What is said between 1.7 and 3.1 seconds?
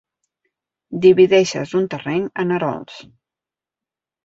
un terreny en erols.